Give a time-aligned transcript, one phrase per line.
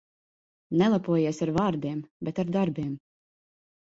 [0.81, 2.93] Nelepojies ar vārdiem, bet ar darbiem.